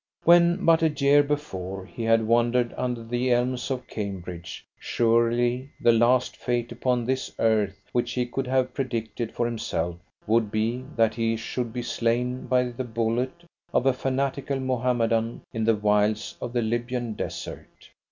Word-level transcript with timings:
When, 0.23 0.65
but 0.65 0.81
a 0.81 0.89
year 0.89 1.21
before, 1.21 1.85
he 1.85 2.01
had 2.05 2.25
wandered 2.25 2.73
under 2.75 3.03
the 3.03 3.29
elms 3.31 3.69
of 3.69 3.85
Cambridge, 3.87 4.65
surely 4.79 5.69
the 5.79 5.91
last 5.91 6.35
fate 6.35 6.71
upon 6.71 7.05
this 7.05 7.31
earth 7.37 7.87
which 7.91 8.13
he 8.13 8.25
could 8.25 8.47
have 8.47 8.73
predicted 8.73 9.31
for 9.31 9.45
himself 9.45 9.97
would 10.25 10.49
be 10.49 10.83
that 10.95 11.13
he 11.13 11.35
should 11.37 11.71
be 11.71 11.83
slain 11.83 12.47
by 12.47 12.63
the 12.63 12.83
bullet 12.83 13.43
of 13.75 13.85
a 13.85 13.93
fanatical 13.93 14.59
Mohammedan 14.59 15.41
in 15.53 15.65
the 15.65 15.75
wilds 15.75 16.35
of 16.41 16.51
the 16.53 16.63
Libyan 16.63 17.13
Desert. 17.13 17.91